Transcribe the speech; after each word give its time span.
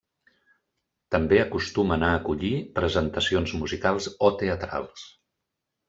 També 1.15 1.39
acostumen 1.41 2.07
a 2.09 2.11
acollir 2.21 2.51
presentacions 2.81 3.57
musicals 3.63 4.13
o 4.31 4.35
teatrals. 4.45 5.11